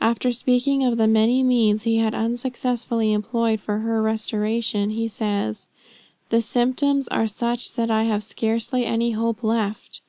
[0.00, 5.66] After speaking of the many means he had unsuccessfully employed for her restoration, he says
[6.28, 10.00] "The symptoms are such that I have scarcely any hope left.